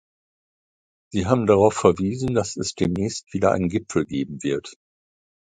[1.11, 4.73] Sie haben darauf verwiesen, dass es demnächst wieder einen Gipfel geben wird.